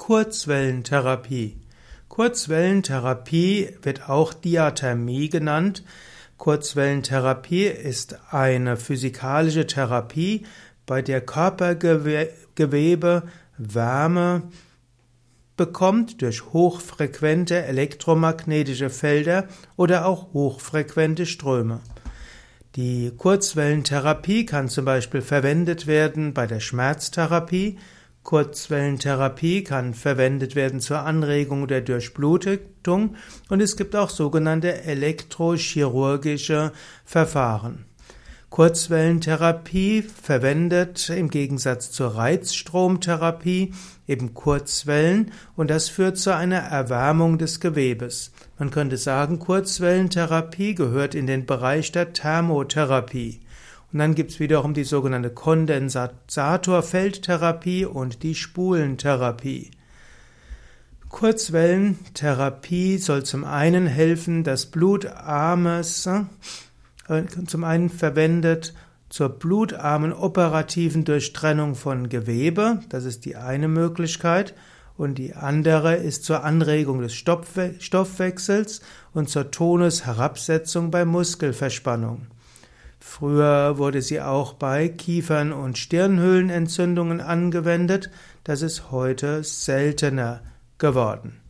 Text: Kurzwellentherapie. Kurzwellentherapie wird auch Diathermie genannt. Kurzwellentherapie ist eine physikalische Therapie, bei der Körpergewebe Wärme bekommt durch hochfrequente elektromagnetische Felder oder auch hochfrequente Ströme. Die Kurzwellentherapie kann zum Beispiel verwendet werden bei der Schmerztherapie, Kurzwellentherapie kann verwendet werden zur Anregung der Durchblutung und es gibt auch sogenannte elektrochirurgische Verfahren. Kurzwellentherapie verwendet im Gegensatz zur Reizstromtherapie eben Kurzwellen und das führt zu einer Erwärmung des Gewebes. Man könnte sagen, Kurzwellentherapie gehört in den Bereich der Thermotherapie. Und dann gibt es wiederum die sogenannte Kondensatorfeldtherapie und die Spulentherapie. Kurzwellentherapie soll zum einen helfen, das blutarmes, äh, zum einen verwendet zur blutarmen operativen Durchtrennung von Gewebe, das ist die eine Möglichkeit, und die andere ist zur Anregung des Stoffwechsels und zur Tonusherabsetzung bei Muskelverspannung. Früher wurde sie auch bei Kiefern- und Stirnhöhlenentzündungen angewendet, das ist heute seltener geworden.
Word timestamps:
Kurzwellentherapie. 0.00 1.58
Kurzwellentherapie 2.08 3.68
wird 3.82 4.08
auch 4.08 4.32
Diathermie 4.32 5.28
genannt. 5.28 5.84
Kurzwellentherapie 6.38 7.66
ist 7.66 8.18
eine 8.30 8.78
physikalische 8.78 9.66
Therapie, 9.66 10.46
bei 10.86 11.02
der 11.02 11.20
Körpergewebe 11.20 13.24
Wärme 13.58 14.42
bekommt 15.58 16.22
durch 16.22 16.46
hochfrequente 16.46 17.62
elektromagnetische 17.62 18.88
Felder 18.88 19.48
oder 19.76 20.06
auch 20.06 20.32
hochfrequente 20.32 21.26
Ströme. 21.26 21.80
Die 22.74 23.12
Kurzwellentherapie 23.14 24.46
kann 24.46 24.70
zum 24.70 24.86
Beispiel 24.86 25.20
verwendet 25.20 25.86
werden 25.86 26.32
bei 26.32 26.46
der 26.46 26.60
Schmerztherapie, 26.60 27.76
Kurzwellentherapie 28.22 29.64
kann 29.64 29.94
verwendet 29.94 30.54
werden 30.54 30.80
zur 30.80 31.00
Anregung 31.00 31.66
der 31.66 31.80
Durchblutung 31.80 33.16
und 33.48 33.60
es 33.60 33.76
gibt 33.76 33.96
auch 33.96 34.10
sogenannte 34.10 34.82
elektrochirurgische 34.84 36.72
Verfahren. 37.04 37.86
Kurzwellentherapie 38.50 40.02
verwendet 40.02 41.08
im 41.08 41.30
Gegensatz 41.30 41.92
zur 41.92 42.16
Reizstromtherapie 42.16 43.72
eben 44.08 44.34
Kurzwellen 44.34 45.30
und 45.54 45.70
das 45.70 45.88
führt 45.88 46.18
zu 46.18 46.34
einer 46.34 46.58
Erwärmung 46.58 47.38
des 47.38 47.60
Gewebes. 47.60 48.32
Man 48.58 48.72
könnte 48.72 48.96
sagen, 48.96 49.38
Kurzwellentherapie 49.38 50.74
gehört 50.74 51.14
in 51.14 51.28
den 51.28 51.46
Bereich 51.46 51.92
der 51.92 52.12
Thermotherapie. 52.12 53.40
Und 53.92 53.98
dann 53.98 54.14
gibt 54.14 54.30
es 54.30 54.40
wiederum 54.40 54.72
die 54.72 54.84
sogenannte 54.84 55.30
Kondensatorfeldtherapie 55.30 57.86
und 57.86 58.22
die 58.22 58.36
Spulentherapie. 58.36 59.72
Kurzwellentherapie 61.08 62.98
soll 62.98 63.24
zum 63.24 63.44
einen 63.44 63.86
helfen, 63.86 64.44
das 64.44 64.66
blutarmes, 64.66 66.06
äh, 66.06 66.22
zum 67.46 67.64
einen 67.64 67.90
verwendet 67.90 68.74
zur 69.08 69.28
blutarmen 69.28 70.12
operativen 70.12 71.04
Durchtrennung 71.04 71.74
von 71.74 72.08
Gewebe, 72.08 72.78
das 72.90 73.04
ist 73.04 73.24
die 73.24 73.34
eine 73.34 73.66
Möglichkeit, 73.66 74.54
und 74.96 75.18
die 75.18 75.34
andere 75.34 75.96
ist 75.96 76.22
zur 76.24 76.44
Anregung 76.44 77.00
des 77.00 77.14
Stoffwechsels 77.14 78.82
und 79.12 79.28
zur 79.28 79.50
Tonusherabsetzung 79.50 80.92
bei 80.92 81.04
Muskelverspannung. 81.04 82.28
Früher 83.00 83.78
wurde 83.78 84.02
sie 84.02 84.20
auch 84.20 84.52
bei 84.52 84.88
Kiefern- 84.88 85.52
und 85.52 85.78
Stirnhöhlenentzündungen 85.78 87.20
angewendet, 87.20 88.10
das 88.44 88.62
ist 88.62 88.90
heute 88.90 89.42
seltener 89.42 90.42
geworden. 90.78 91.40